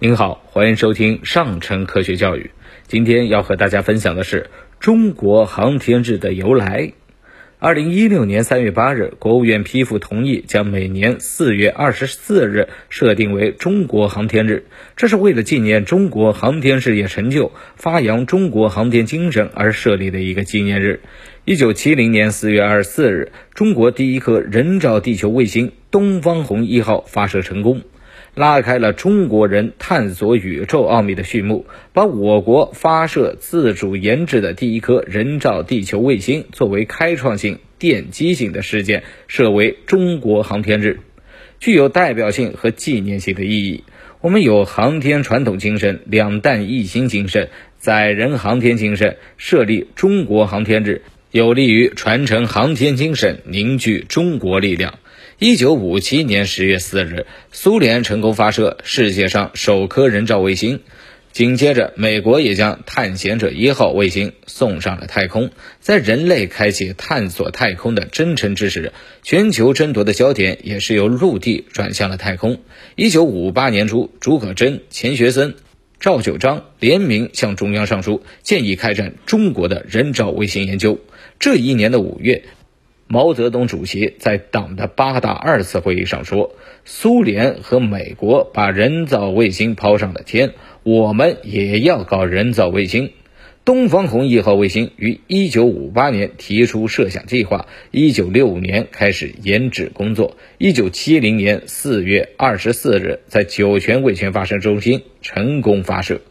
[0.00, 2.52] 您好，欢迎收听上城科学教育。
[2.86, 6.92] 今天要和大家分享的是中国航天日的由来。
[7.58, 14.66] 二零一六年三月八日，国务院批复同意，将每年四月二十四日设定为中国航天日。
[14.94, 21.00] 这是为了纪念中国航天事业成就、发扬中国航天精神而设立的一个纪念日。
[21.44, 27.82] 一九七零年四月二十四日，中国第一颗人造地球卫星“东方红一号”发射成功。
[28.38, 41.00] 拉开了中国人探索宇宙奥秘的序幕，把我国发射自主研制的第一颗人造地球卫星作为开创性、奠基性的事件设为中国航天日，
[41.58, 43.82] 具有代表性和纪念性的意义。
[44.20, 54.98] 我们有航天传统精神、两弹一星精神、载人航天精神，设立中国航天日，有利于传承航天精神，凝聚中国力量。
[55.38, 60.80] 一九五七年十月四日，苏联成功发射世界上首颗人造卫星，
[61.30, 65.50] 紧接着，美国也将探险者一号卫星送上了太空。
[65.80, 72.62] 在人类开启探索太空的征程之时，全球争夺的焦点也是由陆地转向了太空。
[72.96, 75.56] 一九五八年初，竺可桢、钱学森、
[76.00, 81.00] 赵九章联名向中央上书，建议开展中国的人造卫星研究。
[81.40, 82.44] 这一年的五月。
[83.10, 93.10] 毛泽东主席在党的八大二次会议上说：“苏联和美国把人造卫星抛上了天，我们也要搞人造卫星。”
[93.68, 106.22] 东方红一号卫星于1958年提出设想计划，1965年开始研制工作，1970年4月24日在酒泉卫星发射中心成功发射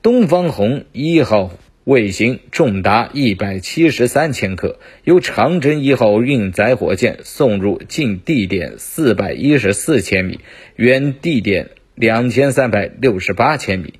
[0.00, 1.50] 东方红一号。
[1.84, 10.40] 卫星重达一百七十三千克，由长征一号运载火箭送入近地点四百一十四千米，
[10.76, 13.94] 远地点两千三百六十八千米，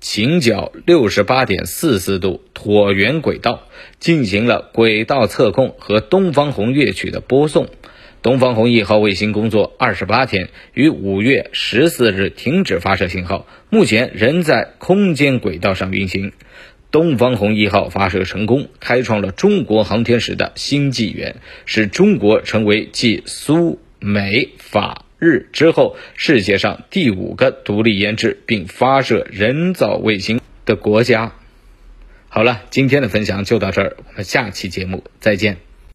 [0.00, 3.68] 倾角六十八点四四度椭圆轨道，
[3.98, 7.68] 进行了轨道测控和东方红乐曲的播送。
[8.20, 16.32] 东方红一号卫星工作二十八天，于五月十四日停止发射信号，目前仍在空间轨道上运行。
[16.90, 21.36] 东方红一号发射成功，开创了中国航天史的新纪元，
[21.66, 31.32] 使中国成为继苏、美、法、日之后世界上第五个独立研制并发射人造卫星的国家。
[32.28, 35.67] 好了，今天的分享就到这儿，我们下期节目再见。